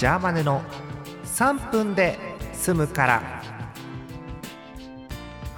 [0.00, 0.62] ジャーマネの
[1.26, 2.18] 3分で
[2.54, 3.42] 済むから。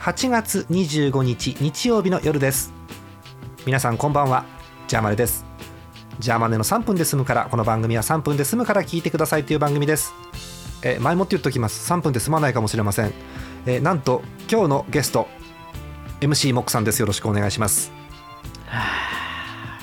[0.00, 2.72] 8月25日日曜日の夜です。
[3.64, 4.44] 皆さんこんばんは。
[4.88, 5.44] ジャーマネです。
[6.18, 7.46] ジャーマネの3分で済むから。
[7.52, 8.82] この番組は3分で済むから。
[8.82, 10.12] 聞いてくださいという番組です。
[10.82, 11.92] え前もって言っておきます。
[11.92, 13.12] 3分で済まないかもしれません。
[13.66, 15.28] えなんと今日のゲスト
[16.20, 16.98] MC モックさんです。
[16.98, 17.92] よろしくお願いします。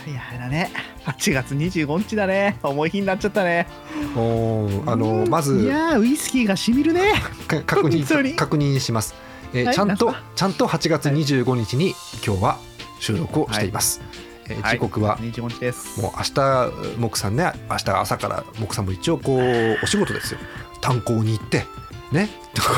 [0.05, 0.88] いやだね。
[1.05, 2.57] 8月25日だね。
[2.63, 3.67] 重い日になっちゃったね。
[4.15, 7.13] おあのまずいやウイスキーがしみるね。
[7.47, 9.15] か確認確認します、
[9.53, 9.75] えーはい。
[9.75, 11.95] ちゃんとちゃんと8月25日に
[12.25, 12.57] 今日は
[12.99, 16.01] 収録をしています、えー時刻は25日です。
[16.01, 20.39] もう明日モクさんね明日朝からモクさんも一応こうお仕事ですよ。
[20.81, 21.65] 炭鉱に行って
[22.11, 22.29] ね。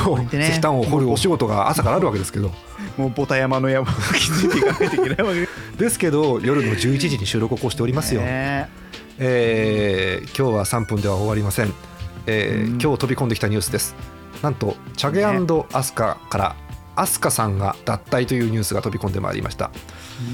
[0.05, 0.49] こうね。
[0.49, 2.51] 石炭を掘るお仕事が朝からあるわけですけど。
[2.97, 5.47] もうボタ山の山を築いていかないといけないわけ。
[5.77, 8.69] ですけど夜の11時に収録をこうしておりますよ、ね。
[9.19, 11.73] えー今日は3分では終わりません、
[12.25, 12.81] えーうん。
[12.81, 13.95] 今日飛び込んできたニュースです。
[14.41, 16.55] なんとチャゲアスカから
[16.95, 19.71] アスカさんが脱退というニュースが飛び込んでまいりました。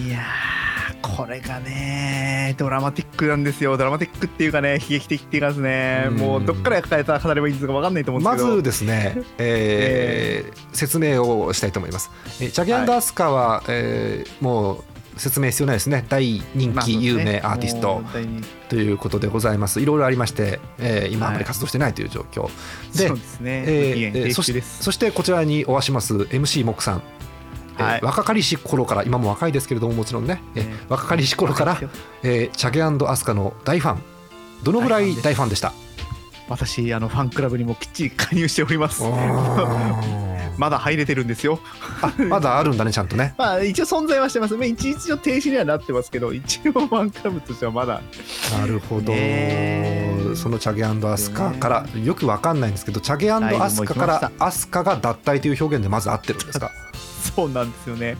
[0.06, 0.77] いやー
[1.16, 3.77] これがねドラマティックなんですよ。
[3.77, 6.05] ドラマティックっていうかね悲劇的っていうかですね。
[6.09, 6.16] うん。
[6.17, 8.47] もうどっから書かれた語ればいいんですか分かんないと思うんですけど。
[8.49, 12.11] まずですね、 えー説明をしたいと思います。
[12.41, 14.83] えーチャゲアスカは、えーもう
[15.19, 16.05] 説明必要ないですね。
[16.08, 18.03] 大人気有名アーティスト。
[18.69, 19.81] ということでございます。
[19.81, 22.49] いろいろありまして、えー今はいあまり活動してないという状況、
[22.95, 23.64] でそうですね。
[23.67, 27.17] えーそしてこちらにおわします MC モクさん、えー
[27.83, 28.02] はい。
[28.02, 31.78] 若かりし頃から今も若いですけれどももちろんね、えーね若かりし頃から、
[32.23, 34.03] えーチャゲアスカの大ファン。
[34.64, 35.73] どのぐらい大ファンでした？
[36.50, 39.03] 私あのファンクラブにもきっちり加入しております。
[40.58, 41.59] まだ入れてるんですよ。
[42.02, 43.36] あまだあるんだねちゃんとね。
[43.38, 44.55] まあ一応存在はしてます。
[44.55, 48.02] まあ一日の停止にはなってますけど一応ファンクラブとしてはまだ。
[48.59, 49.14] なるほど、
[50.36, 56.71] そのチャゲアスカからよくわかんないんですけどチャゲアスカからアスカが脱退という表現でまず合ってるんですか？
[57.37, 58.17] そうなんですよね。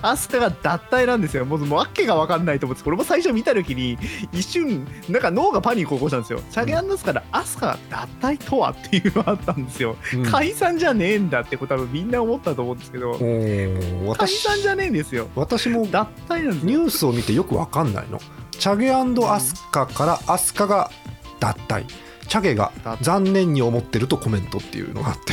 [0.00, 1.44] アスカが脱退なんですよ。
[1.44, 3.98] もうもう訳が分かんないと思うんですこれも最初見た時に
[4.32, 6.40] 一瞬なんか脳がパニックを起こしたんですよ。
[6.52, 10.22] チャゲアスカからアスカが脱退とはっていうのがあったんですよ、うん。
[10.24, 13.76] 解散じゃねえんだってこう多分みんな思ったと思うんですけど解
[14.06, 15.26] 私散じゃねえんですよ。
[15.34, 16.64] 私も脱退なんですよ。
[16.64, 18.20] ニュースを見てよくわかんないの。
[18.52, 20.92] チャゲアスカからアスカが
[21.40, 21.84] 脱退。
[22.28, 22.70] チャゲが
[23.00, 25.32] 残念に思ってるとコメントっていうのがあって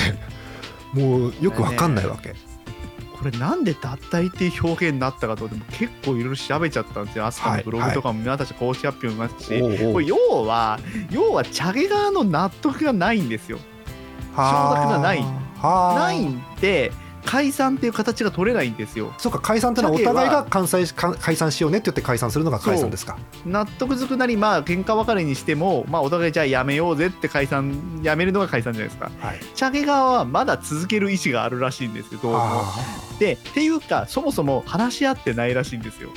[0.99, 2.33] もうよくわかんないわけ、
[3.19, 7.25] これなんで脱退っていう表現になったかとでも結構いろいろ調べちゃったんですよ。
[7.25, 10.79] アスカのブログとかも見渡して公式発表見ましたし、おうおうこれ要は
[11.09, 13.59] 要はチャゲ側の納得がないんですよ。
[14.35, 15.19] は承諾がない。
[15.57, 15.99] はあ。
[15.99, 16.91] ないんで
[17.27, 19.13] 解散っていう形が取れないんですよ。
[19.17, 23.17] そうか解散ってのはお互いが関西か解散しようねって言って解散するのが解散ですか。
[23.45, 29.11] 納得づくなりまあ喧嘩別れにしてもまあお互いじゃあやめようぜって解散やめるのが解散じゃないですか。
[29.19, 29.39] はい。
[29.53, 32.39] チャゲ側はまだ続ける意思があるらしいんですよど
[33.19, 36.11] でっていうかそもそも話し合ってないらしいんですよ。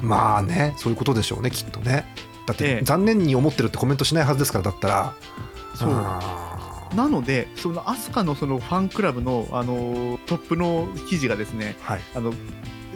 [0.00, 2.04] あまあねそういうことでしょうねきっとね。
[2.46, 2.84] だって、ええ。
[2.84, 5.14] 残念に思ってるってコメントしないはずですからだったら。
[5.74, 5.90] そう。
[5.92, 6.47] あ
[6.94, 12.32] なのでそのアスカのそのファンクラブのあのトップの記事がですねーはい、あの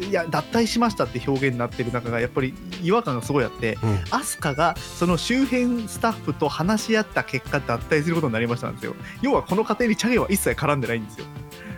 [0.01, 4.01] いや脱退しましたって表現になってる中がやっぱり違和感がすごいあってうん。
[4.11, 8.95] アスカがその周辺スタッフと話し合った結果脱退することになりましたんですよ。
[9.21, 11.27] 要はこの過程にチャゲは一切絡んでないんですよ。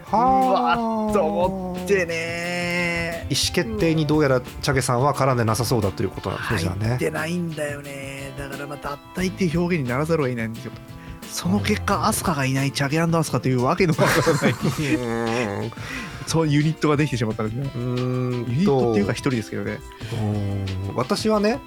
[0.05, 0.77] はあ。
[0.77, 6.71] うわと思ってね意思決定にどうやらチャゲさんは絡んでなさそうだということなんですね。
[6.71, 10.73] 入ってないんだよねだからまあ脱退っていう表現にならざるを得ないんですよ
[11.35, 14.53] その結果アスカがいないチャゲアスカというわけのわからない
[14.95, 15.73] うん。
[16.29, 17.71] そういうユニットができてしまったんですね。
[17.75, 19.81] うーんユニットっていうか一人ですけどね。
[20.13, 20.95] うん。
[20.95, 21.59] 私はね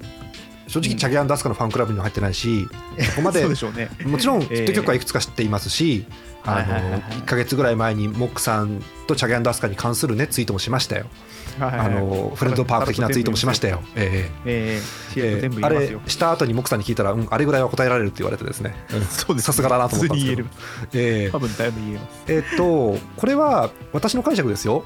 [0.67, 2.72] 正直チャゲアスカのファンクラブにも入ってないし、こ
[3.17, 3.89] こまでそうでしょうね。
[4.05, 6.05] もちろんヒット曲はいくつか知っていますし、
[6.45, 7.01] あのはいはいはいはい。
[7.01, 11.07] 1か月ぐらい前にモックさんとチャゲアスカに関するねツイートもしましたよ。
[11.59, 13.81] あのフレンドパーク的なツイートもしましたよ。
[13.95, 14.79] ええ。
[14.79, 14.81] え
[15.14, 20.49] シえあれした後にモックさんに聞いたら、うん、あれぐらいは答えられるって言われてですね、うんそうですさすがだなと思ったんですけど。
[20.93, 21.26] える。
[21.26, 22.05] え多分だいぶ言えます。
[22.28, 24.84] ええっとこれは私の解釈ですよ。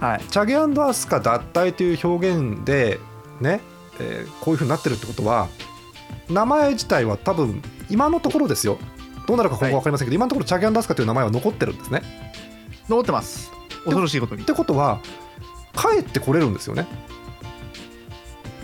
[0.00, 0.20] はい。
[0.28, 2.98] チャゲアスカ脱退という表現で
[3.40, 3.60] ね、
[4.00, 5.48] えーこういうふうになってるってことは
[6.28, 8.78] 名前自体は多分今のところですよ。
[9.26, 12.02] どうなるか今後分かりませんけど、今のところチャゲアスカという名前は残ってるんですね。
[12.88, 13.50] 残ってます。
[13.84, 14.42] 恐ろしいことに。
[14.42, 15.00] ってことは
[15.74, 16.86] 帰ってこれるんですよね。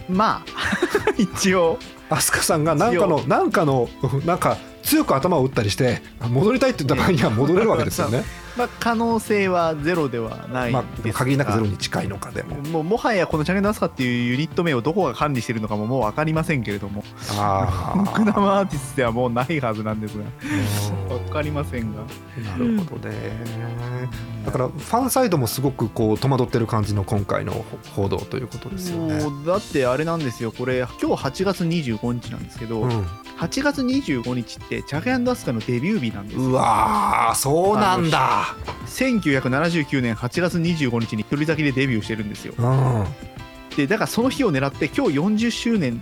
[0.08, 0.44] まあ
[1.18, 1.78] 一応
[2.10, 3.88] 飛鳥さんが何かの何かの
[4.24, 8.24] なんか強く頭を打ったりして戻りたいって言った場合には戻れるわけですよね。
[8.58, 12.56] まあ可能性はゼロではないまあ限りなくゼロに近いのかでも。
[12.56, 17.02] もうもはやこのチャゲナスカっていうユニット名をどこが管理しているのかももう分かりませんけれども。
[17.38, 20.24] あロッ クナムあアーティストではもうないはずなんですが。
[21.08, 21.38] 分か。
[21.42, 22.02] りませんが。
[22.02, 23.14] なるほどね。
[24.44, 27.64] だからファンサイドもすごくこう戸惑ってる感じの今回の
[27.94, 29.20] 報道ということですよね。
[29.46, 30.52] だってあれなんですよ。
[30.52, 33.06] これ今日8月25日なんですけど、うん。
[33.38, 36.42] 8月25日ってチャゲアスカのデビュー日なんですよ。
[36.42, 38.47] うわーそうなんだ。
[38.86, 42.54] 1979年8月25日に一人咲きでデビューしてるんですよ。
[42.58, 43.06] うん、
[43.76, 46.00] でだからその日を狙って今日40周年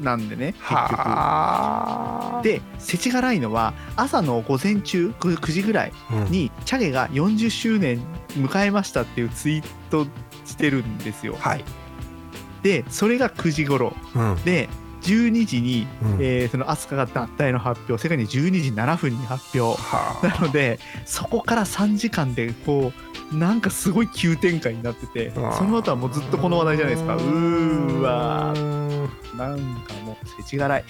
[0.00, 0.70] なんでね結局。
[0.72, 2.42] はあ。
[2.42, 10.06] で世知辛いのは朝の午前中 9, 9時ぐらいうん、にチャゲが40周年迎えましたっていうツイート
[10.44, 11.36] してるんですよ。
[11.38, 11.64] はい。
[12.62, 13.94] でそれが9時頃。
[14.14, 14.36] うん。
[14.44, 14.68] で
[15.02, 16.18] 12時に、うん。
[16.20, 19.80] えーそのアスカが脱退の発表世界に12時7分に発表。
[19.80, 22.92] はなのでそこから3時間でこ
[23.32, 27.16] うなんかすごい急展開になっててあその後はもうずっとこの話題じゃないですか。
[27.16, 29.38] うーわーー。
[29.38, 30.82] なんかもう世知辛い。
[30.82, 30.86] ね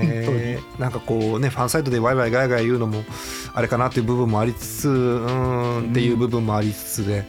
[0.00, 0.58] え。
[0.78, 3.04] なんかこうねファンサイドでワイワイガヤガヤ言うのも
[3.54, 7.24] あれかなっていう部分もありつつうーんっていう部分もありつつで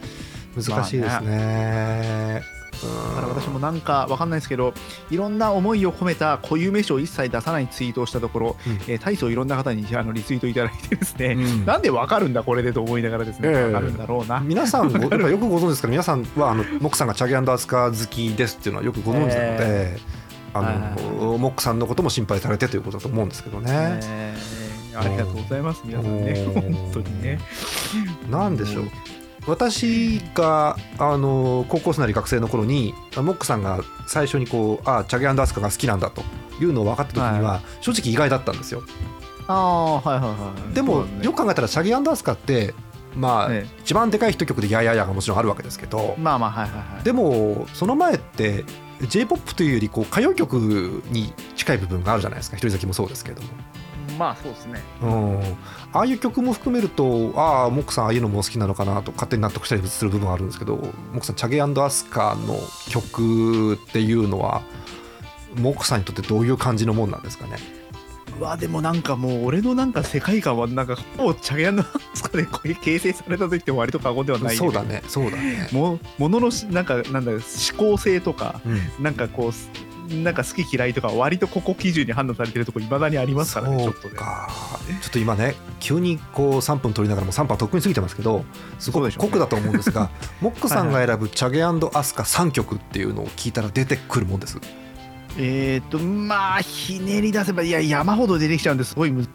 [0.55, 2.41] 難しいですね。
[2.85, 4.73] だから私もなんかわかんないですけど
[5.09, 8.73] いろんな思いを込めた固有名詞を一切出さないツイートをしたところ、うん。
[8.87, 11.65] えー大層いろんな方にあのリツイートいただいてですね、うん。
[11.65, 13.63] なんでわかるんだこれでと思いながらですね、ええ。
[13.65, 14.39] わかるんだろうな。
[14.39, 19.97] 皆さんよくご存知ですから皆さんはあのモックさんがチャゲアスカ好きですっていうのはよくご存知なので、え
[20.53, 23.99] あのモックさんのことも心配されてということだと思うんですけどね。
[24.03, 24.65] えー
[24.97, 26.45] ありがとうございます皆さんね。
[26.45, 27.39] 本当にね。
[28.29, 28.85] なんでしょう
[29.47, 36.23] 私があの高校生なり学生の頃にモックさんが最初にこうあチャゲアスカが好きなんだと
[36.59, 38.81] いうのを分かった時には、正直意外だったんですよ
[39.47, 40.73] ああはいはいはい。
[40.73, 42.73] でも、ねよく考えたらチャゲアスカって
[43.15, 47.03] まあ、え一番でかいヒット曲で「ややや」がもちろんあるわけですけどまあまあはいはいはい。
[47.03, 48.65] でもその前って
[49.07, 50.55] j p o p というよりこう歌謡曲
[51.11, 53.47] に近い部分があるじゃないですか一人咲きもそうですけれども。
[54.17, 54.81] まあそうですね。
[55.01, 55.39] うん、
[55.93, 60.83] ああいう曲も含めるとああモックさんああいうのも好きなのかなと勝手に納得したりする部分はあるんですけどモ
[61.15, 62.57] ックさんチャゲアスカの
[62.89, 64.61] 曲っていうのは
[65.57, 67.57] モックさんにとってどういう感じのもんなんですかね？
[68.37, 77.41] うわでもなんかもう俺のなんか世界観はなんかもうチャゲアンのスカでこう形成されたと言っても割と過言ではない、そうだねそうだね、ももののしなんかなんだ思
[77.77, 79.69] 考性とかうん、なんかこうす
[80.09, 84.15] なんか好き嫌いとか割とここ基準に判断されてるとこいまだにありますからねちょっとね。
[84.15, 84.49] か
[85.01, 88.45] ちょっと今ね急にこう3分取りながらも3分はとっくに過ぎてますけど
[88.79, 90.09] すごく酷だと思うんですが
[90.41, 91.73] モックさんが選ぶチャゲア
[92.03, 94.59] スカ3曲っていうのを聞いたら出てくるもんです？
[95.37, 98.95] えっ、とまあひねり出せばいや山ほど出てきちゃうんです。
[98.95, 99.27] ごいむ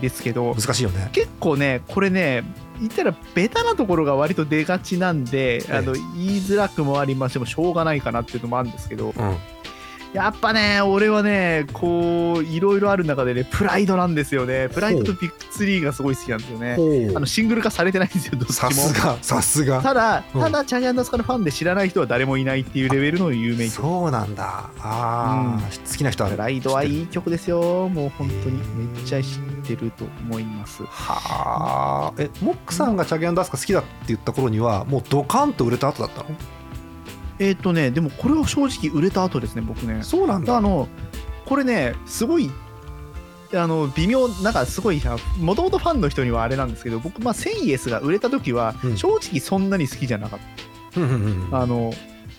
[0.00, 0.54] ですけど。
[0.54, 1.10] 難しいよね。
[1.12, 2.44] 結構ねこれね
[2.80, 5.72] 言ったらベタなところが割と出がちなんで、ええ。
[5.76, 6.06] あの言い
[6.42, 9.12] づらくもありましてもしょうがないかなっていうのもあるんですけど。
[9.16, 9.36] うん
[10.12, 14.68] やっぱね俺はねこういろいろある中でねプライドなんですよね。
[14.68, 17.12] プライドとビッグツリーがすごい好きなんですよね。
[17.16, 19.80] あのシングル化されてないんですよどっちさもすがさすが。
[19.80, 20.40] ただうん。
[20.42, 24.70] ただチャギアンダスカのファンで知らない人は誰もいないっていうレベルの有名曲そうなんだ。
[24.80, 27.88] あー、好きな人はプライドはいい曲ですよ。
[27.88, 28.58] もう本当に。
[28.74, 30.82] めっちゃ知ってると思います。
[30.84, 36.26] はあえモックさんがチャゲアスカ好きだって言った頃にはもうドカンと売れた後だったの？
[37.42, 40.02] えっ、とねでもこれは正直売れた後ですね僕ね。
[40.02, 40.56] そうなんだ。
[40.56, 40.88] あの
[41.44, 42.50] これねすごい
[43.52, 45.02] あの微妙なんかすごい
[45.40, 48.96] もともとファンの人にはあれなんですけど僕まあセンイエスが売れた時はうん。
[48.96, 50.40] 正直そんなに好きじゃなかっ
[50.94, 51.48] た、うん。
[51.50, 51.92] あの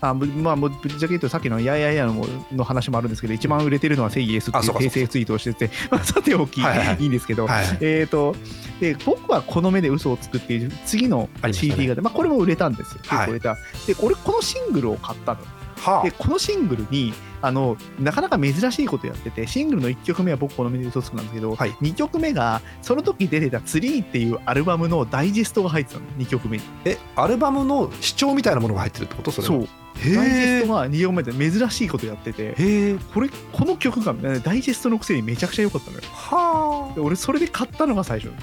[0.03, 6.97] あぶまあもうぶっちゃけ言うとさっきの「やややのも」の話もあるんですけど一番売れてるのはセイエスっていう訂正ツイートをしてて まあさておき、はいはいはい。
[6.99, 8.35] いいんですけど、はいえー、と
[8.81, 11.81] で僕はこの目で嘘をつくっていう次のありましたね。
[11.83, 12.99] CD が、まあ、これも売れたんですよ。
[13.03, 13.25] 結はい。
[13.27, 13.55] 構売れた、
[13.87, 15.45] で俺このシングルを買ったのは
[16.03, 21.71] でこのシングルにあのなかなか珍しいことやっててシングルの1曲目は僕この目で嘘つくなんですけど、はい。
[21.81, 26.63] 2曲目がその時出てた「ツリーっていうアルバムのダイジェストが入ってたの2曲目に。
[26.85, 29.53] えアルバムの視聴みたいなものが入ってるってことそれは？
[29.55, 29.67] そう。
[29.99, 32.95] へダイジェスえトが2曲目で珍しいことやってて。
[33.13, 38.41] これこの曲がねダイジェストのくせにめちゃくちゃ良かったのよはで俺それで買ったのが最初あ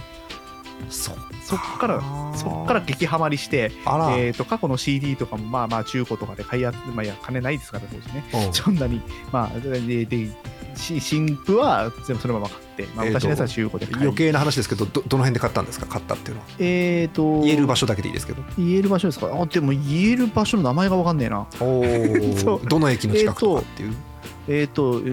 [0.91, 1.13] そ
[1.51, 2.01] そっから
[2.35, 3.73] そっから激ハマりして、
[4.17, 8.25] えー、と過去の CD とかもまあまあ中古とかで買いやまあいや金ないですから当時ね。
[8.47, 8.53] うん。
[8.53, 9.01] そんなに
[9.33, 10.29] まあでで
[10.77, 15.87] し新譜は全部そのまま買って、まあ、昔のやつは中古で買い、余計な話ですけどどどの辺で買ったんですか？
[15.87, 16.47] 買ったっていうのは。
[16.61, 18.43] えー、と言える場所だけでいいですけど。
[18.57, 19.27] 言える場所ですか？
[19.33, 21.47] あでも言える場所の名前が分かんねえな。
[21.61, 23.95] お どの駅の近くとかっていう、
[24.49, 25.09] えっ、とえ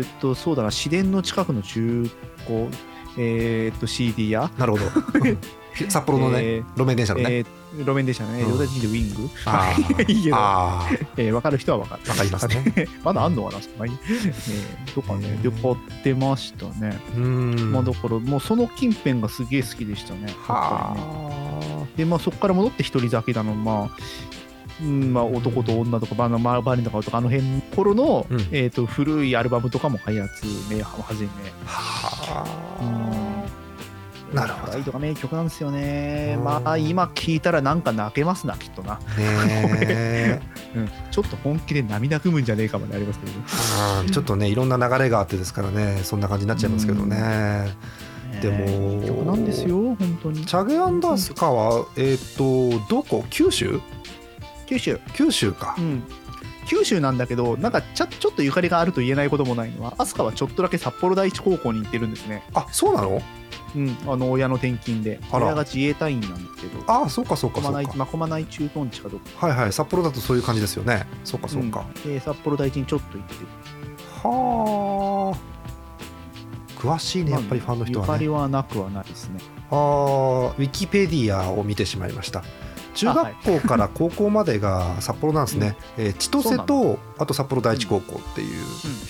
[0.00, 0.70] ー、とそうだな。
[0.70, 2.10] 市電の近くの中
[2.46, 2.68] 古
[3.18, 4.50] えっ、と CD 屋。
[4.56, 4.84] なるほど
[5.88, 7.46] 札幌のね、えー路面電車のね、えー
[7.78, 8.58] 路面電車のね、うん。
[8.58, 9.30] 両立でウィング。
[9.46, 9.72] あ
[10.06, 10.36] いいけど。
[10.36, 12.02] あえー、分かる人は分かる。
[12.02, 12.88] ーわかりますね。
[13.02, 13.98] まだあんのかな、そんなに。
[14.08, 16.98] えーとかね、で、買ってましたね。
[17.16, 17.72] うん。
[17.72, 20.20] まあ、だから、もうその近辺がすげえ好きでしたね。
[20.26, 21.06] やっぱりね。
[21.06, 23.96] はで、まあ、そこから戻って一人酒だの、まあ、
[24.80, 28.40] うんまあ、男と女とかバナバーリンとかとかあの辺の頃の、うん。
[28.50, 31.28] えー、と古いアルバムとかも開発ねはじめ。
[31.66, 31.70] あ。
[31.70, 32.46] は
[32.80, 33.12] うん。
[33.12, 33.21] あ
[34.32, 34.72] なるほど。
[34.72, 36.34] ライトが名曲なんですよね。
[36.38, 36.44] うん。
[36.44, 40.40] まあ今聴いたらなんか泣けますなきっとな、ねえ。
[40.74, 43.32] うん、ちょっと本気で涙ぐむんじゃねえかまでありますけど。
[43.32, 43.38] ね
[44.00, 44.10] うん。
[44.10, 46.00] ちょっとねいろんな流れがあってですからね。
[46.02, 47.74] そんな感じになっちゃいますけどね。
[48.40, 50.46] でも曲なんですよ本当に。
[50.46, 53.24] チャゲアンダースカはえっ、とどこ？
[53.28, 53.80] 九州？
[54.66, 54.98] 九州。
[55.14, 55.74] 九州か。
[55.78, 56.02] うん。
[56.66, 62.42] 九州なんだけどなんかちょちょっとゆかりがあると言えないこともないのは飛鳥はちょっとだけ札幌第一高校に行ってるんですね。
[62.54, 63.20] あそうなの？
[63.74, 67.92] うん、あの親の転勤で、親が自衛隊員なんですけど、あそうかそうかそうか。
[67.94, 69.72] まあ駒内駐屯地かどっか、はいはい。
[69.72, 71.06] 札幌だとそういう感じですよね。
[71.24, 72.12] そうかそうか、うん。
[72.12, 73.46] で札幌第一にちょっと行ってる、
[74.22, 76.78] はあ。
[76.80, 79.40] 詳しいねやっぱりファンの人ゆかはねりはなくはないですね。
[79.70, 80.48] あー。
[80.50, 82.42] ウィキペディアを見てしまいました。
[82.94, 88.64] 中学校から高校までが札幌なんですね、えー千歳とあと札幌第一高校っていう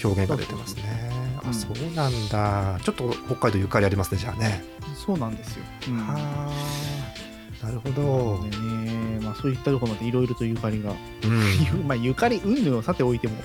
[0.04, 2.78] 表現が出てますね、うんあそうなんだ。
[2.82, 5.64] ちょっと北海道ゆかりありますねじゃあね、そうなんですよ。
[5.88, 5.96] うん。
[5.99, 7.66] はあ。
[7.66, 10.92] なるほど、でねまあ、そういったところまでいろいろとゆかりが、
[11.25, 11.87] うん。
[11.87, 13.37] まあ、ゆかり云々をさておいても、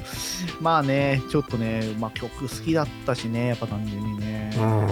[0.60, 4.88] まあね、ちょっとね、まあ、曲好きだったしね、やっぱ単純にね、うん。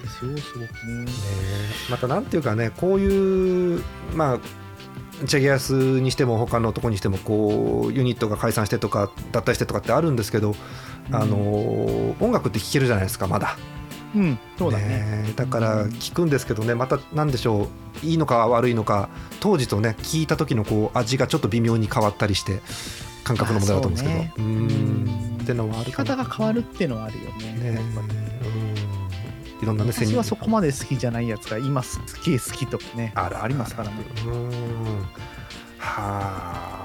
[0.00, 1.04] ですよ、すごくね。
[1.04, 1.10] ね
[1.90, 3.82] またなんていうかねこういう
[4.14, 4.38] まあ
[5.26, 10.54] チェゲアスにしても他のとこにしてもこうユニットが解散してとか脱退してとかってあるんですけど、
[11.10, 11.36] あの
[12.20, 13.56] 音楽って聴けるじゃないですかまだ。
[14.14, 15.32] うん、そうだね。
[15.36, 17.68] だから聞くんですけどねまた何でしょ
[18.02, 19.08] ういいのか悪いのか
[19.40, 22.60] 当時とね聞いた時のこう味がちょっと微妙に変わったりして
[23.24, 24.14] 感覚の問題だと思うんですけど。
[24.14, 24.32] うね。
[24.38, 25.38] うん。
[25.42, 26.16] ってのはあるかな。
[26.16, 27.52] 方が変わるっていうのはあるよね。
[27.58, 28.16] ねやっぱり。
[28.16, 29.62] うん。
[29.62, 33.96] いろんなね私はそこまで好きじゃないやつが今すげえ好きとかねあるありますからね。
[34.26, 34.50] うん。
[35.78, 36.84] は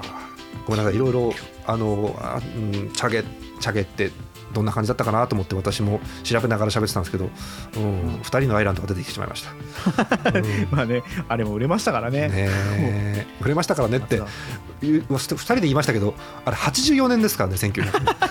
[0.64, 1.32] ごめんなさいいろいろ
[1.66, 3.24] あのあ、うん、チャゲ
[3.58, 4.10] チャゲって
[4.52, 7.30] どんな感じだったかなと思って私も調べながら喋ってたんですけど、
[7.76, 9.50] うんうん2人のアイランドが出てきてしまいました。
[10.38, 10.68] うん。
[10.70, 12.28] まあねあれも売れましたからね。
[12.28, 13.26] ねえ。
[13.40, 14.18] 売れましたからねって。
[14.18, 14.26] ま
[14.80, 15.02] 言う。
[15.02, 18.27] 2人で言いましたけどあれ84年ですからね1900た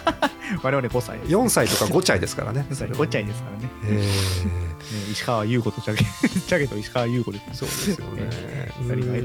[0.64, 1.32] 我々5歳です。
[1.32, 2.66] 4歳とか5歳ですからね。
[2.70, 3.70] 5歳5歳ですからね。
[3.86, 4.68] え ね
[5.12, 6.00] 石川優子とチャゲ
[6.48, 7.60] チャゲと石川優子です。
[7.60, 8.30] そうですよね。
[8.80, 9.22] 二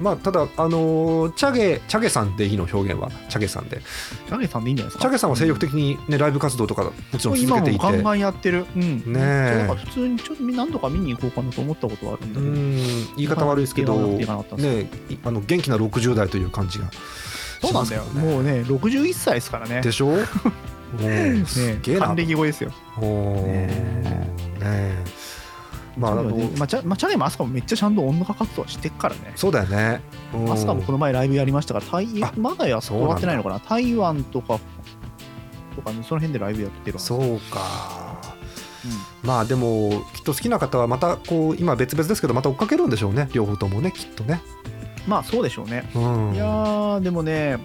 [0.00, 3.10] まあただあのーチャゲチャゲさんでいいの表現は？
[3.28, 3.80] チャゲさんで
[4.28, 5.02] チャゲさんでいいんじゃないですか？
[5.02, 8.66] チャゲさんは精力的にねライブ活動とかもちろん続今もけていてガンガンやってる。
[8.76, 8.82] うん。
[8.82, 12.52] ねえなんか普通にちょっと何度か見に行こうかなと思ったことはあるんだけど。
[12.52, 12.76] うん
[13.16, 16.90] 言い方悪いですけどねいあの元気な60代という感じが
[17.60, 18.02] そうなんだよ。
[18.02, 19.80] しますけどもうね61歳ですからね。
[19.80, 20.06] でしょ？
[20.16, 22.06] もうすねげえな。
[22.06, 22.70] 還暦後ですよ。
[22.98, 23.34] おー。
[23.46, 24.26] ねね
[24.62, 25.04] え。
[25.96, 26.22] まあね。
[26.22, 29.32] のまあ、チャまあ、チャゲもアスカもめっちゃちゃんと音楽活動はしてっからね。
[29.34, 30.00] そうだよね。
[30.34, 33.60] うんアスカもこの前ライブやりましたから、台あまだや終わってないのかな？
[33.60, 34.58] 台湾とか、
[35.74, 37.60] とかね、その辺でライブやってるそうか。
[39.24, 43.28] うまあでもきっと好きな方はまたこう今別々ですけどまた追っかけるんでしょうね。
[43.32, 44.40] 両方ともねきっとね、ん
[45.06, 45.88] まあそうでしょうね。
[45.94, 47.58] うん、いやー、でもね、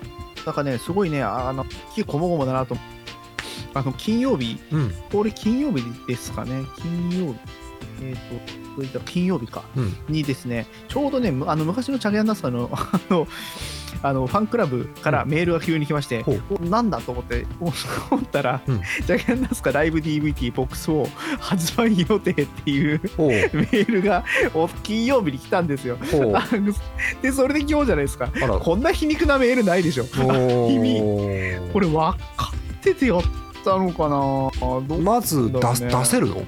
[0.45, 2.75] なんかね、すごいね、あの、きこもごもだなと。
[3.73, 7.39] あの、金曜日、うんこれ金曜日ですかね、金曜日。
[8.01, 8.19] えっ、と、
[8.75, 9.63] そういった金曜日か。
[9.75, 9.95] うん。
[10.09, 13.27] にですね、ちょうどね、むあの昔のチャゲアンダースカーの あの
[14.03, 16.41] あのファンクラブからメールが急に来まして、ほう。
[16.61, 18.79] おなんだと思ってお思ったら、うん。
[19.05, 21.07] チャゲアンダースカーライブ DVD ボックスを
[21.39, 25.97] 発売予定っていうメールがお金曜日に来たんですよ。
[27.21, 28.29] で、それで今日じゃないですか。
[28.61, 30.05] こんな皮肉なメールないでしょ。
[30.05, 30.19] こ
[31.79, 32.17] れ分か
[32.77, 33.21] っててやっ
[33.63, 34.97] たのかな。
[34.97, 36.43] まず出せるの？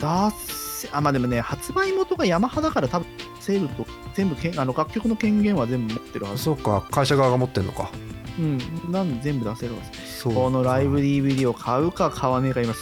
[0.00, 3.06] 出せあまあでもね発売元がヤマハだから多分
[3.38, 6.42] 出せると全部けんあの楽曲の権限は全部持ってるはず。
[6.42, 6.86] そうか。
[6.90, 7.90] 会社側が持ってんのか。
[8.38, 8.58] うん。
[8.90, 10.34] なんで全部出せるはずそう。
[10.34, 12.74] このライブ DVD を買うか買わねえか今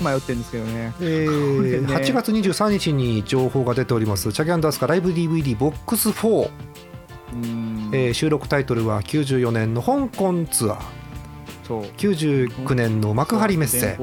[0.00, 0.92] 迷ってるんですけどね。
[1.00, 1.86] えー。
[1.86, 1.94] ね。
[1.94, 4.32] 8月23日に情報が出ております。
[4.32, 6.50] チャギアンダースカライブ DVD ボックス4、
[7.32, 7.90] うん。
[7.92, 10.80] えー収録タイトルは94年の香港ツアー。
[11.66, 11.82] そう。
[11.82, 13.96] 99年の幕張メッセ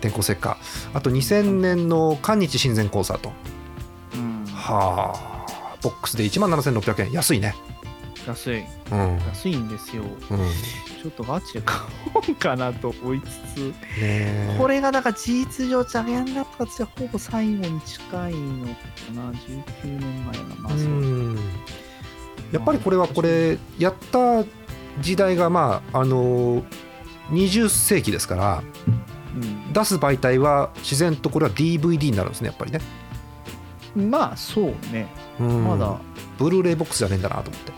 [0.00, 0.56] 天候石火
[0.94, 3.32] あと2000年の韓日親善コンサート。
[4.14, 4.44] うん。
[4.46, 5.76] はあ。
[5.82, 7.12] ボックスで1万7600円。
[7.12, 7.54] 安いね。
[8.26, 8.64] 安い。
[8.92, 9.18] うん。
[9.28, 10.02] 安いんですよ。
[10.02, 10.38] うん。
[11.02, 11.78] ちょっとガチで買
[12.14, 13.58] おうかなと思いつつ。
[13.60, 14.56] ねえ。
[14.58, 18.74] これがだから事実上ジャイアンラップとしてはほぼ最後に近いのか
[19.14, 19.32] な。
[19.32, 21.38] 19年前がまあうそう、ん。
[22.52, 24.44] やっぱりこれはこれやった
[25.00, 26.62] 時代がまああの
[27.30, 28.62] 20世紀ですから
[29.72, 32.80] 出す媒体は自然とこれは DVD になるんですねやっぱりね、
[33.96, 35.08] うん、まあそうね。
[35.38, 35.64] うん。
[35.64, 35.96] まだ。
[36.38, 37.72] ブルーレイボックスじゃねえんだなと思って。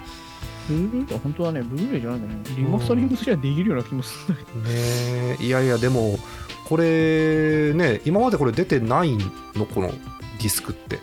[0.69, 2.57] ブルーレイが本当はねブルーレイじゃないんだね。
[2.57, 5.43] リマスタリングすりゃできるような気もするんだけど。
[5.43, 6.19] いやいやでも
[6.65, 9.17] これね今までこれ出てない
[9.55, 11.01] のこのディスクって。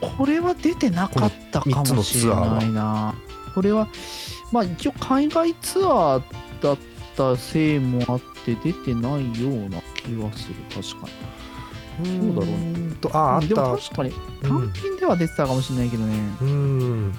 [0.00, 3.14] これは出てなかったかもしれないな。
[3.54, 3.88] これは
[4.50, 6.22] まあ一応海外ツアー
[6.62, 6.78] だっ
[7.16, 10.54] たせいもあって出てないような気はする。
[10.68, 11.08] 確か
[12.04, 12.94] そうだろうね。
[13.00, 13.62] とああにでった。
[13.68, 17.14] も確かに単品では出てたかもしれないけどね、うん。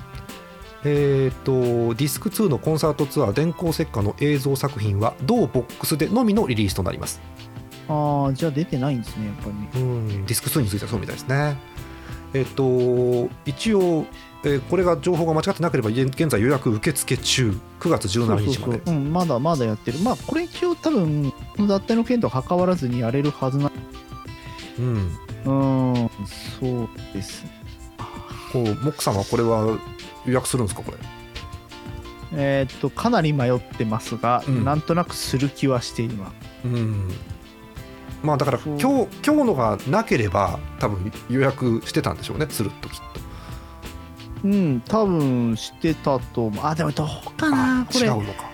[0.85, 7.21] えっ、とディスク2のコンサートツアー電光石火の映像作品は同ボックスでのみのリリースとなります、
[7.87, 9.53] ああじゃあ出てないんですねやっぱり。
[9.53, 11.57] ねうん、ディスク2についてはそうみたいですね。
[12.33, 14.05] えっ、と一応、
[14.45, 17.57] えーこれが情報が間違ってなければ現現在予約受付中。
[17.79, 18.81] 9月17日まで。
[18.85, 19.99] そうん、まだまだやってる。
[19.99, 23.71] まあこれ一応多分この脱退の件とは関わらずにやれるはずな
[24.79, 25.17] うん。
[25.45, 25.51] う
[25.97, 26.09] ん
[26.59, 27.45] そうです。
[28.51, 29.77] こうモックさんはこれは
[30.25, 30.97] 予約するんですかこれ？
[32.35, 34.65] えーっとかなり迷ってますが、うん。
[34.65, 36.33] なんとなくする気はしています。
[36.65, 37.09] うん。
[38.23, 43.19] まあだから今日今日のがなければ多分予約してたんでしょうねするっときっと
[44.43, 46.65] うん多分してたと思う。
[46.65, 48.05] あでもどうかなあこれ。
[48.05, 48.51] 違うのか。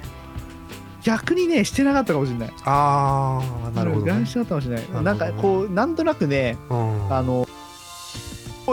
[1.02, 2.54] 逆にねしてなかったかもしれない。
[2.66, 4.12] ああなるほど、ね。
[4.12, 5.04] うんしてなかったかもしれない。
[5.04, 7.14] なんかこうなんとなくねうん。
[7.14, 7.48] あの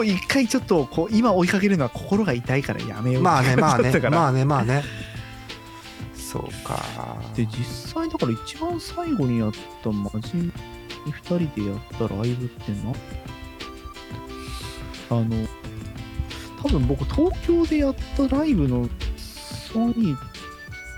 [0.03, 3.23] 一回ちょっとこう今追いかけるのは心が痛いからやめよう。
[3.23, 4.83] まあね まあねまあねまあね。
[6.13, 6.83] そうか。
[7.35, 9.51] で実際だから一番最後にやっ
[9.83, 10.51] たマジ
[11.11, 12.93] 2人でやったライブってな
[15.09, 15.47] あの
[16.61, 18.87] 多分僕東京でやったライブの
[19.17, 20.17] 3位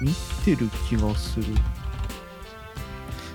[0.01, 0.13] 見
[0.45, 1.45] てる気がする。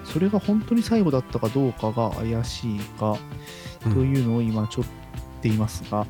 [0.05, 3.19] それが本当に最後だったかどうかが怪しいか
[3.83, 6.07] というのを今ちょっと言っていますが、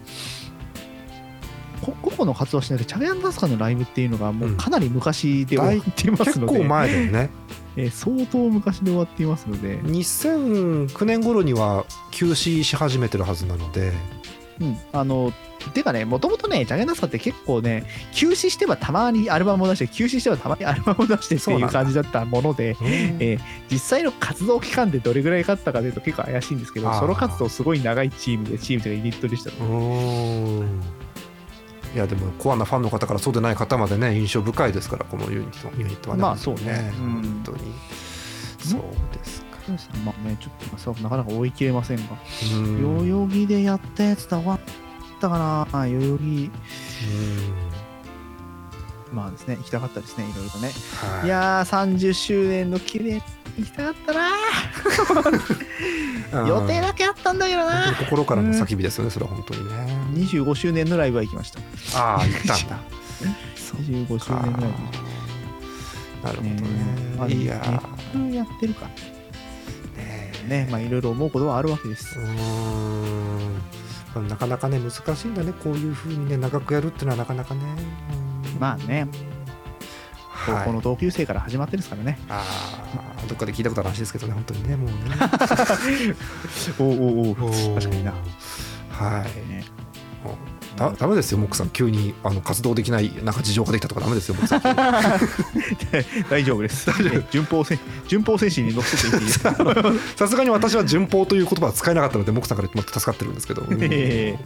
[1.81, 7.31] こ個々の活動はしないでチャゲアンダスカのライブっていうのがもうかなり昔で終わっていますので、結構前だよね。
[7.77, 13.93] えー相当昔で終わっていますので、2009年頃には休止し始めてるはずなので。
[14.61, 15.33] うん、あの
[15.73, 30.83] てかねもともとねチャゲアンダスカって結構ね休止してはたまにアルバムを出して休止してはたまにアルバムを出してってそうないう感じだったものでえー実際の活動期間でどれぐらいかったかというと結構怪しいんですけどソロ活動すごい長いチームでチームというかユニットでしたのでうん。
[31.95, 36.23] いやでもコアなファンの方からそうでない方までね印象深いですからこのユニットユニットはね。
[36.23, 36.93] まあそうね。
[36.99, 37.13] うん。
[37.23, 37.59] 本当に。
[38.59, 38.81] そう
[39.17, 39.59] ですか。
[40.05, 42.03] まあねちょっと今さなかなか追い切れませんが。
[42.57, 43.07] うん。
[43.07, 44.59] 代々木でやったやつだ終わ
[45.27, 45.67] ったかな？
[45.73, 46.51] 代々木。
[49.13, 50.73] まあですね行きたかったですねいろいろとね、
[51.21, 51.27] はい。
[51.27, 53.23] いやー30周年の記念
[53.57, 54.31] 行きたかったな
[56.43, 56.49] うん。
[56.49, 59.73] 予定だけあったんだけどな心からの叫びですよねそれは本当にね。
[60.15, 61.61] 25周年のライブは行きました。
[61.97, 62.79] ああ行ったんだ。
[63.55, 64.71] そう25周年のライ
[66.25, 66.61] なるほどね。
[67.21, 67.55] あねいや
[68.33, 68.87] やってるか
[69.97, 72.19] ねねまあいろいろ思うことはあるわけです。
[72.19, 73.63] うーん
[74.21, 75.53] なかなかね難しいんだね。
[75.53, 77.61] こういうふうにね長くやるっていうのはなかなかね。
[78.53, 78.61] うん。
[78.61, 79.09] まあね。
[80.29, 80.57] はい。
[80.59, 84.95] 高校の同級生から始まってですからね、あーどっかで聞いたことある話ですけどね本当にねもうね。
[86.79, 88.13] おおおお確確かにな、
[88.91, 89.49] はい。
[89.49, 89.65] ね
[90.77, 96.91] だダメですよモックさん急にあの活動できないなんか事情ができたとかダメですよモックさん大丈夫です。
[97.31, 99.55] 順法戦順法戦士に乗せていっていいですか。
[100.17, 104.37] さすがに私は順法という言葉は使えなかったのでモックさんからもらって助かってるんですけど、うんえ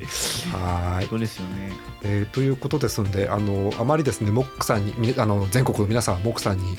[0.52, 1.72] はーいそうですよね。
[2.02, 6.78] えーということですんであのあまりですねモックさんにみあの全国の皆さんモックさんに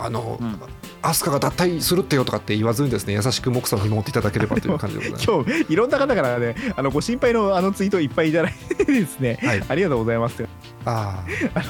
[0.00, 0.60] あの、うん
[1.06, 5.24] アスカが脱退するってよとかって言わずにですね優しくモックさんを見守っていただければという感じでございます。
[5.30, 10.42] 今日いろんな方からね、あのご心配のあのツイートをいっぱいいただいてですね、はい、ありがとうございます。
[10.86, 11.22] あ
[11.54, 11.62] あ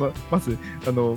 [0.00, 1.16] のままずあの。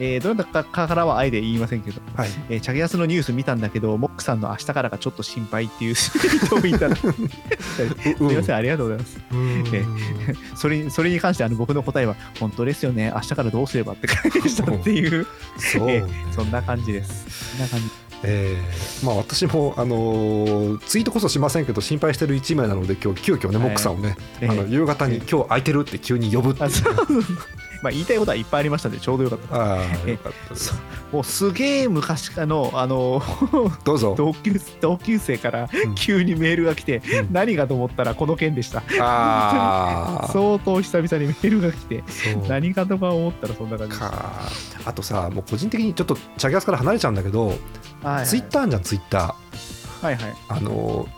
[0.00, 2.30] えーどなたかからはあえて言いませんけど、あはい。
[2.50, 6.98] えーチャゲヤスのニュース見たんだけど、モックさんの明日からがちょっと心配っていうツイートをいただ い。
[6.98, 9.18] て、すみません、ありがとうございます。
[9.32, 9.64] うん。
[9.72, 9.84] え
[10.54, 16.04] それにそれに関してあの僕の答えは、本当ですよね、明日からどうすればって感じでしたっていう、そえ
[16.34, 17.56] そんな感じです。
[17.56, 17.86] そんな感じ。
[18.22, 23.66] えーまあ、私も、あのーツイートこそしませんけど心配してる一名なので今日急遽ね、はい。
[23.68, 26.68] モックさんをね、ええあの夕方にええ今日空いてるって急に呼ぶってう
[27.82, 29.74] まあ言いたいことはいっぱいありましたんでちょうどよかった。
[29.74, 30.74] あ よかったです。
[31.12, 33.22] もうすげえ昔からのあの
[33.84, 35.94] どうぞ、同級同級生からうん。
[35.94, 37.32] 急にメールが来て、うん。
[37.32, 38.82] 何かと思ったらこの件でした。
[39.00, 40.28] ああ。
[40.32, 42.04] 相当久々にメールが来て
[42.48, 47.58] 何かとか思ったらそんな感じあとさもう個人的にちょっとチャゲアスから離れちゃうんだけど、はい
[48.16, 48.26] はい。
[48.26, 50.06] ツイッターあんじゃんツイッター。
[50.06, 50.34] はいはい。
[50.48, 51.08] あの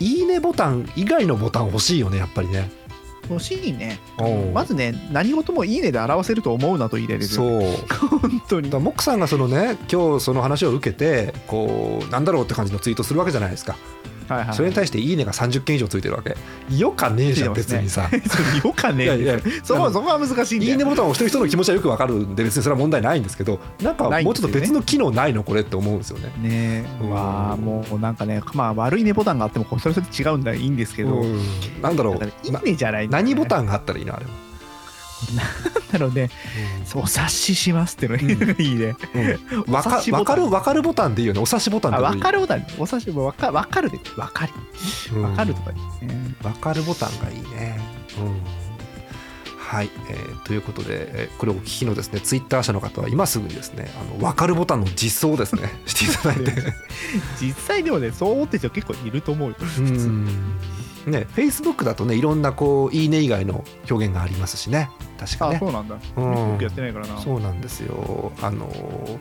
[0.00, 2.70] いいねボタン以外のボタン欲しいよねやっぱりね
[3.30, 3.98] 欲しいね。
[4.18, 4.50] う。
[4.50, 7.22] んまずね何事もいいねで表せると思うなと入れる。
[7.22, 7.60] よそう。
[8.20, 8.70] 本当に。
[8.70, 13.76] だモックさんがそのね今日その話を受けてこうなんだろうって感じのツイートするわけじゃないですか
[14.34, 14.54] はいはい。
[14.54, 16.36] それに対して「いいね」が30件以上ついてるわけ。
[16.76, 18.08] よかねえじゃん別にさ。
[18.64, 20.72] よかねいやいやそこそこは難しいんだよ。
[20.72, 26.26] いいねボタンを押してる人の気持ちはよくわかるんで別にそれは問題ないんですけどなんかもうちょっと別の機能ないのこれって思うんですよね。
[26.40, 27.02] ねえ。
[27.02, 27.10] うん。
[27.10, 31.40] まあもうなんかねまあ悪いねボタンがあってもそれそれ違うんだらいいんですけど、うん。
[31.82, 32.18] なんだろう。
[32.18, 33.08] ないいねじゃないね。
[33.10, 34.49] 何ボタンがあったらいいのあれは。
[35.92, 36.30] なので
[36.84, 38.94] そうお察ししますっていうのがいいね、
[39.66, 39.72] うん。
[39.72, 41.40] わかるわかるボタンでいいよね。
[41.40, 42.14] お察しボタンあでもいい。
[42.16, 42.66] 分かるボタン。
[42.78, 44.52] お察しわかわかるでわかる
[45.14, 45.22] うん。
[45.22, 45.80] わかるとかね、
[46.42, 47.80] わかるボタンがいいね。
[48.18, 48.59] うん
[49.70, 50.88] はい、えーということで、
[51.22, 56.74] えーこれをお聞きのですねツイッター社の方は今すぐにですねあのわかるボタンの実装をですね していただいて。
[57.40, 59.56] 実際でもねそう思ってる人結構いると思うよ。
[59.78, 60.26] うん。
[61.06, 64.90] ね Facebook だとねいろんなこういいね以外の表現がありますしね。
[65.20, 65.56] 確かね。
[65.56, 66.52] あそうなんだ、うん。
[66.52, 67.20] 僕やってないからな。
[67.20, 68.32] そうなんですよ。
[68.42, 69.18] あのー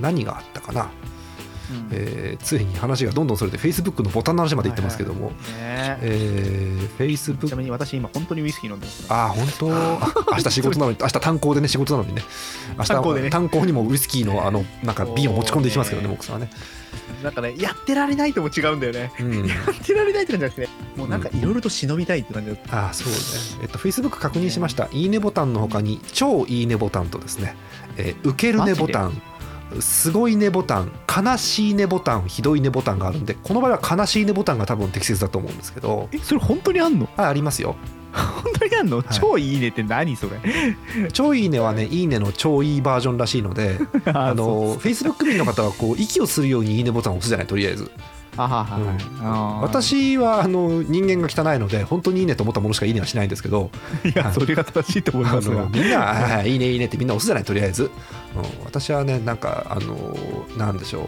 [0.00, 0.90] 何があったかな、
[1.70, 5.34] うんえーついに話がどんどんそれて Facebook のボタンの話までいってますけども、ね
[6.00, 9.70] えー、ちなみに私今本当にウイスキー飲んでますからあー本当？
[9.72, 12.22] あ 明日仕事なのに明日炭鉱でね仕事なのにね。
[12.76, 13.30] 明日炭鉱でね。
[13.30, 16.16] 炭鉱にもウイスキーのあのなんか瓶を持ち込んでいきますけどねそうね。
[16.16, 16.50] 僕さんはね、
[17.22, 19.12] なんかねやってられないとも違うんだよね。
[19.20, 22.86] うん、やってられないって感じじゃなくてもうなんかいろいろと忍びたいって感じだった。
[22.88, 27.54] あーそうね、えっと、Facebook 確認しました、いいねボタンの他に超いいねボタンとですね、
[27.96, 29.22] えー受けるねボタン
[29.80, 30.92] すごいねボタン
[31.24, 37.08] 悲しいねボタンひどいねボタンがあるんでこの場合は悲しいねボタンが多分適切だと思うんですけどえそれ本当にあんの？
[37.16, 37.76] あありますよ。
[38.12, 40.40] 本当にあんの、超いいねって何それ？
[41.12, 43.78] 超いいねはねいいねの超いいバージョンらしいので
[44.12, 47.90] あの Facebook 民の方はこう息をするようにいいねボタンを押すじゃないとりあえず
[48.36, 49.60] あはは、うん。
[49.62, 53.70] 私はあの人間が汚いので本当にいいねと思ったものしかいいねはしないんですけど。
[54.04, 55.58] いや、はいそれが正しいと思いあますみん
[55.90, 57.90] な「はいはいいいねいいね」ってみんな押すじゃないとりあえず、うん、
[58.64, 60.16] 私はねなんかあの
[60.56, 61.04] なんでしょう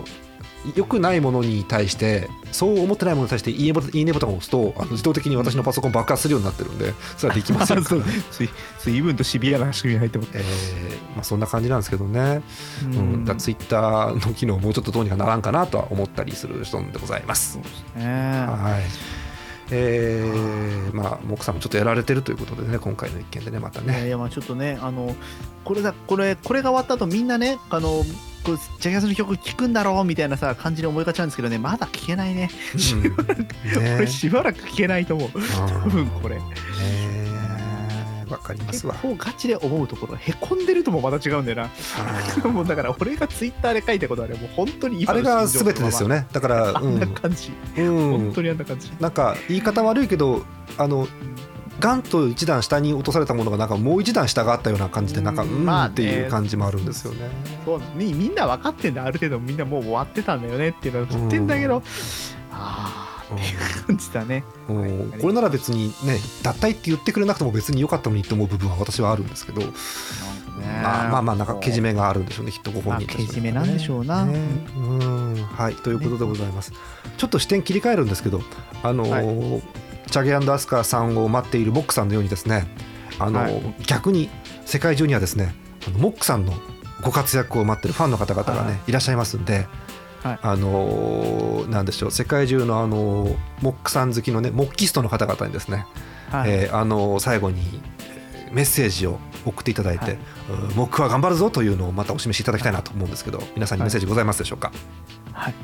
[0.77, 7.83] 良くないものに対してそう思ってないものに対していいねボタンいいねボタンを押すとあの自動的に私のパソコン爆発するようになってるんでそれはできません。
[7.85, 8.49] そう随
[8.79, 10.43] 随分とシビアな仕組みに入ってます、えー
[11.15, 12.43] まあ、そんな感じなんですけどね、
[12.83, 17.59] ううん、だツイッターの機能もうちょっとどうにかならんかなとは思ったりする人でございます。
[17.97, 18.05] ね。
[18.05, 19.22] はい
[19.75, 24.09] えーまあ、モクさんもちょっとやられてるということでね、今回の一件でね、またいやいね。
[24.11, 25.15] やまあちょっとねあの
[25.65, 28.05] これだこれこれが終わった後みんなねあの
[28.45, 32.51] こうジャギアスの曲聴くんだろうみたいなさ感じで思いがちなんですけどねまだ聴けないね。
[32.75, 33.15] うん。
[33.17, 33.99] こね。
[34.01, 35.31] れしばらく聴けないと思う。
[35.31, 36.37] 多分これ。
[36.37, 36.43] ね
[38.29, 38.95] わかります結わ。
[38.95, 41.69] 構ガチで思うところへこんでるともまた違うんだよ
[42.45, 42.49] な。
[42.51, 46.13] もうだから俺がツイッターで書いたことはねもう本当に今あれが全てですよね。
[46.13, 46.27] ね。
[46.33, 47.01] だから、あうん。
[47.01, 47.55] な感じ、ん。
[47.87, 48.93] 本当にあんな感じ。
[49.01, 50.45] なんか言い方悪いけど、
[50.79, 51.09] あの、
[51.81, 57.29] ガンと一段下に落とされたものがなんかもう一段下があったような感じでなんかううんっていう感じもあるんですよね。
[57.65, 57.81] そう。
[57.97, 59.05] みみんな分かってんだ。
[59.05, 61.83] ある程度みんなもう終わってたんだよねっていうのは知ってんだけど、
[62.53, 64.45] ああっていう感じだね。
[64.69, 65.13] うん。
[65.21, 69.63] これなら別にね脱退って言ってくれなくても別に良かったのにって思う部分は私はあるんですけど、
[70.83, 74.25] まあまあまあなんかけじめがあるんでしょうねきっとご本人たちまあけじめなんでしょうな。
[74.27, 74.39] ね。
[74.77, 75.35] うん。
[75.37, 75.75] はい。
[75.75, 76.73] ということでございます、
[77.17, 78.41] ちょっと視点切り替えるんですけど
[78.83, 79.63] あのー
[80.11, 82.67] チャゲアスカさんを待っているモックさんのようにですね
[83.19, 83.75] あのーはい。
[83.87, 84.29] 逆に
[84.67, 85.55] 世界中にはですね
[85.97, 86.53] モックさんの
[87.03, 89.67] ご活躍を待ってるファンの方々がね、、はいらっしゃいますんで、
[90.23, 90.39] はい。
[90.43, 95.87] あのーなんでしょう世界中のあのーモックさん好きのねモッキストの方々にですね、
[96.31, 96.51] はい。
[96.51, 97.61] えーあの最後に
[98.35, 100.13] えーメッセージを送っていただいて、はい。
[100.15, 100.19] う
[100.73, 104.73] ん僕は頑張るぞというのをまたお示しいただきたいなと思うんですけど皆さんにメッセージございますでしょうか、
[105.33, 105.55] はい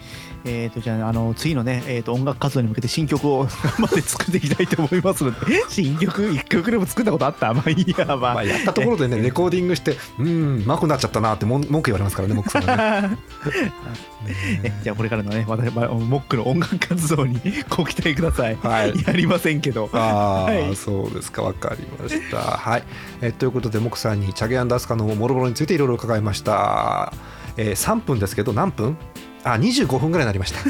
[0.48, 5.62] えー、とじゃああの次のね、えー、と音楽活動に向けて新曲を頑張って作っていきたいと思いますので。
[5.68, 7.52] 新曲？1曲でも作ったことあった？
[7.54, 13.18] まあいいやまあ、まあ、やったところでねレコーディングしてうんうまくなっちゃったなって文句言われますからねモックさんはね。
[14.64, 18.94] えじゃあこれからのね私まモックの音楽活動にご期待ください、はい。
[19.06, 19.88] やりませんけど。
[19.92, 20.74] ああ、はい。
[20.76, 22.38] そうですかわかりました。
[22.38, 22.82] はい、
[23.20, 27.12] えということでモックさんにチャゲアンダースカのもろもろについていろいろ伺いました、
[27.56, 28.96] えー、3分ですけど何分？
[29.44, 30.60] あ25分ぐらいになりました。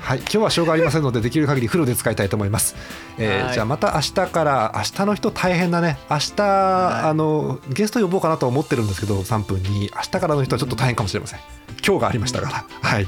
[0.00, 2.74] はい今日はしょうがありませんのでできる限りフルで使いたいと思います、
[3.18, 3.54] えーはい。
[3.54, 5.96] じゃあまた明日から明日の人大変だね。
[6.10, 6.34] 明日、い。
[6.38, 9.90] あのゲスト呼ぼうかなとは思ってるんですけど3分に。
[9.94, 11.40] 明日からの人はちょっと大変かもしれません。
[11.86, 12.64] 今日がありましたから。
[12.82, 13.06] はい、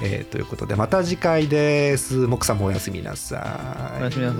[0.00, 2.14] えーということでまた次回です。
[2.14, 3.36] モクさんもおやすみなさ
[3.98, 4.02] い。
[4.02, 4.38] おやすみなさ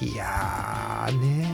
[0.00, 0.06] い。
[0.06, 1.46] いやーね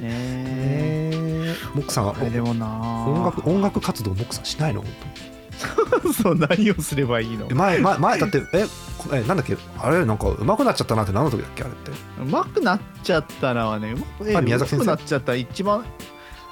[0.02, 2.66] ねモクさんはえでもな
[3.06, 4.82] 音楽音楽活動モクさんしないの？
[4.82, 4.90] 本
[5.32, 5.37] 当
[6.22, 7.46] そう何をすればいいの？
[7.50, 8.64] え前前前だってえ
[8.98, 9.56] こえなんだっけ？
[9.78, 11.90] あれなんか上手くなっちゃったなって何の時だっけあれって？
[12.22, 14.84] うまくなっちゃったのはねうま宮崎先生。
[14.84, 15.84] うまくなっちゃった一番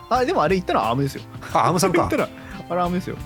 [0.09, 1.23] あでもあれ言ったのはアームですよ。
[1.53, 1.99] あアームさんか。
[1.99, 2.29] 言ったら
[2.69, 3.17] あれアームですよ。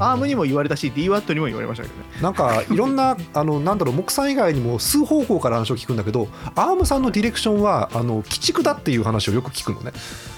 [0.00, 2.04] アームにも言われたし DWAT にも言われましたけどね。
[2.22, 9.92] なんかいろんなあのなんだろう木さん以外にも数方向から話を聞くんだけどアームさんのディレクションはあの鬼畜だっていう話をよく聞くのね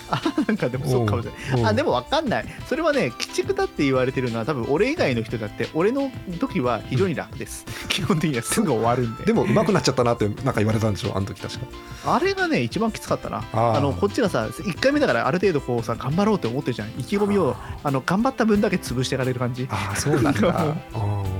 [0.46, 1.60] なんかでもそうかもしれない。
[1.60, 1.66] うん。
[1.66, 2.44] あでも分かんない。
[2.68, 7.64] それはね鬼畜だって言われてるのは多分俺以外の人だって俺の時は非常に楽です。
[7.88, 8.42] 基本的には。
[8.42, 9.24] すぐ終わるんで。
[9.24, 11.66] でも上手くなっちゃったなってなんか言われたんでしょあの時確か。
[12.06, 13.44] あれがね一番きつかったな。
[13.52, 16.88] あのこっちがさ1回目だからある程度こうさ頑張ろうって思ってるじゃん。
[16.98, 19.66] 意気込みをあの頑張った分だけ潰してられる感じ。
[19.70, 20.74] ああそうなんだ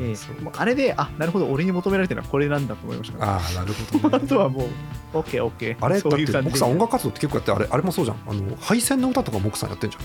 [0.00, 0.16] ええ。
[0.16, 0.40] そう。
[0.42, 3.32] もうあれであなるほど俺に求められてるのはこれなんだと思いましたから。
[3.36, 8.16] ああなるほど、あね、 とはもうオッケーオッケーあれだってそういう感じ木さん音楽活動って結構やってあれあれもそうじゃん。
[8.26, 10.04] あの配線の歌とか木さんやってんじゃん。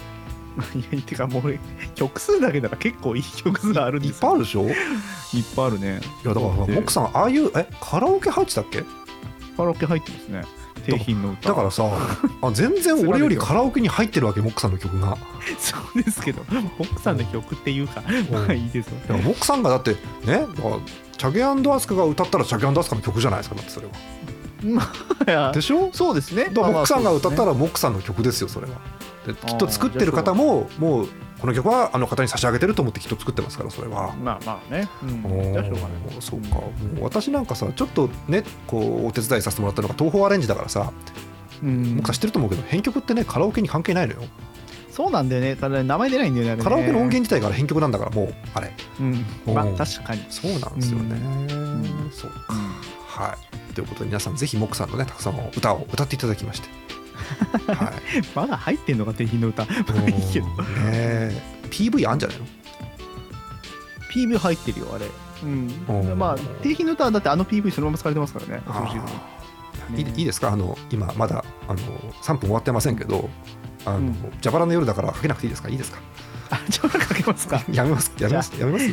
[0.80, 1.60] いやてかもう俺
[1.96, 4.22] 曲数だけなら結構いい曲数あるんいっですよ。
[4.22, 4.62] ぱいあるでしょ？
[4.64, 4.76] いいっ
[5.56, 6.00] ぱいあるね。
[6.24, 6.74] やだからで。
[6.74, 8.84] モクさんああいうえカラオケ入ってたっけ？
[9.58, 10.44] カラオケ入ってますね
[10.92, 11.50] 低品の歌。
[11.50, 11.84] だからさ
[12.42, 15.18] あ全然 俺よりカラオケに入ってるわけモックさんの曲が。
[15.60, 16.42] そうですけど
[16.80, 19.92] 奥さんの曲っていうかまあいいですよモックさんがだって
[20.26, 20.46] ね
[21.18, 23.94] チャゲアスカが歌ったらチャゲアスカの曲じゃないですかだってそれは。
[25.54, 25.90] でしょ？
[25.94, 26.48] そうですね。
[26.54, 28.74] モックさんが歌ったららモックさんの曲ですよそれは。
[29.28, 31.08] できっと作ってる方ももう
[31.40, 34.16] この曲はあの方に差し上げてると思ってきっと作ってますからそれは。
[34.16, 35.92] まあまあね、うん、おじゃあしょうがない。
[36.10, 36.70] ーそうか、も
[37.00, 40.92] う私なんかさちょっとねこうお手伝いさせてもらったのが東宝アレンジだからさ、
[41.62, 41.96] うん。
[41.96, 44.22] モックさん知ってると思うけど編曲ってねカラオケに関係ないのよ。
[44.92, 45.56] そうなんだよね。
[45.58, 48.72] ただね名前出ないんだよねカラオケの音源自体から編曲なんだからもうあれ。
[49.00, 49.26] うん。
[49.54, 52.12] まあ確かに、そうなんですよね、ん。
[52.12, 52.58] そううん
[53.08, 53.74] はい。
[53.74, 56.70] ということで皆さんぜひモックさんのねたくさんの歌を歌っていただきまして
[57.68, 57.94] はい。
[58.36, 59.66] まだ入ってんのか低品の歌。
[59.66, 59.72] ま
[60.06, 62.46] あいいけどね PV あんじゃないの
[64.14, 65.06] ？PV 入ってるよあれ。
[65.44, 65.68] おうん。
[65.68, 68.64] ーまあ低品の歌はだってあの PV そのまま使われてますからね。
[70.18, 70.52] いいですか？
[70.52, 71.80] あの今まだあの
[72.24, 73.30] 3分終わってませんけど
[73.86, 74.14] あの、うん。
[74.42, 75.70] 蛇腹の夜だからかけなくていいですか？
[75.70, 76.00] いいですか？
[76.50, 77.64] あじゃあかけますか。
[77.72, 78.86] やめますやめますやめます？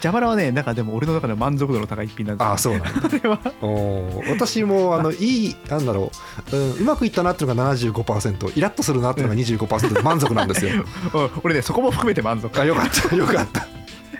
[0.00, 6.10] 蛇腹はねなんかでも俺の中で満足度の高い一品なんですああそうなんれはおー私もあのいいなんだろ
[6.52, 10.84] う、うん、うまくいったなっていうのが75%イラッとするなっていうのが25%で満足なんですよ。
[11.14, 12.60] うん俺ねそこも含めて満足。
[12.60, 13.66] あよかったよかった。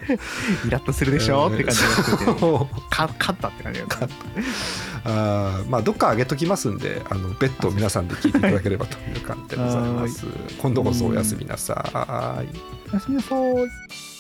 [0.67, 1.89] イラッとするでしょって感じが
[2.91, 3.87] 勝ったって感じが
[5.09, 10.27] あーまあどっか上げときますんであのベッドを皆さんで聞いていただければという感じでございます。
[10.59, 12.59] 今度こそおやすみなさい。
[12.91, 14.16] おやすみなさい